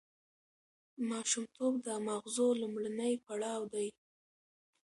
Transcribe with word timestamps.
ماشومتوب 1.09 1.73
د 1.85 1.87
ماغزو 2.05 2.47
لومړنی 2.61 3.13
پړاو 3.25 3.61
دی. 3.73 3.87